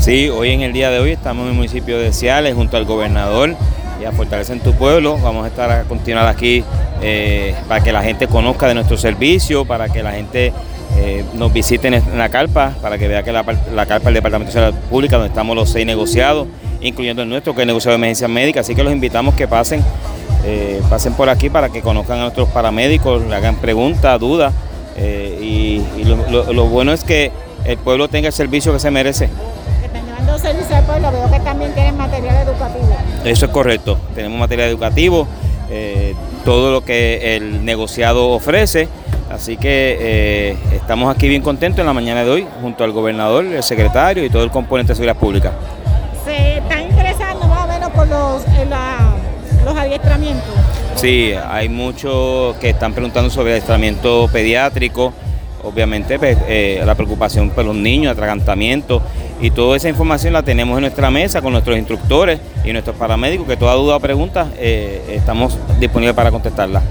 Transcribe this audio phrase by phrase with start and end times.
[0.00, 2.86] Sí, hoy en el día de hoy estamos en el municipio de Ciales junto al
[2.86, 3.54] gobernador
[4.00, 5.18] y a Fortalecer tu Pueblo.
[5.18, 6.64] Vamos a estar a continuar aquí
[7.02, 10.54] eh, para que la gente conozca de nuestro servicio, para que la gente
[10.96, 14.58] eh, nos visite en la carpa, para que vea que la, carpa del Departamento de
[14.58, 16.48] Salud Pública, donde estamos los seis negociados,
[16.80, 18.64] incluyendo el nuestro, que es el negociado de emergencias médicas.
[18.64, 19.84] Así que los invitamos que pasen,
[20.46, 24.54] eh, pasen por aquí para que conozcan a nuestros paramédicos, le hagan preguntas, dudas.
[24.98, 27.30] y, lo bueno es que
[27.66, 29.28] el pueblo tenga el servicio que se merece.
[30.20, 32.94] Teniendo servicio al pueblo, veo que también tienen material educativo.
[33.24, 35.26] Eso es correcto, tenemos material educativo,
[35.70, 38.86] eh, todo lo que el negociado ofrece.
[39.30, 43.46] Así que eh, estamos aquí bien contentos en la mañana de hoy, junto al gobernador,
[43.46, 45.52] el secretario y todo el componente de seguridad pública.
[46.22, 48.42] ¿Se están interesando más o menos por los,
[49.64, 50.52] los adiestramientos?
[50.96, 55.14] Sí, hay muchos que están preguntando sobre adiestramiento pediátrico,
[55.64, 59.00] obviamente pues, eh, la preocupación por los niños, atragantamiento
[59.40, 63.46] y toda esa información la tenemos en nuestra mesa con nuestros instructores y nuestros paramédicos
[63.46, 66.82] que toda duda o pregunta eh, estamos disponibles para contestarla.